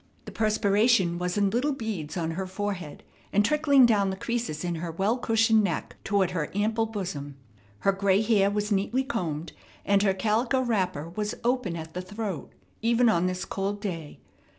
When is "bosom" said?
6.87-7.35